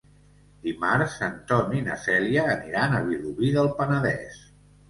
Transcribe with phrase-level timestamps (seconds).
[0.67, 4.43] Dimarts en Ton i na Cèlia aniran a Vilobí del Penedès.